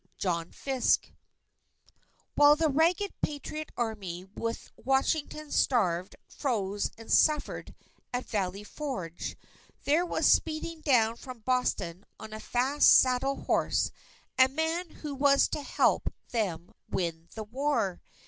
[0.17, 1.13] _JOHN FISKE
[2.33, 7.75] While the ragged Patriot Army with Washington starved, froze, and suffered
[8.11, 9.37] at Valley Forge,
[9.83, 13.91] there was speeding down from Boston on a fast saddle horse,
[14.39, 18.01] a man who was to help them win the war.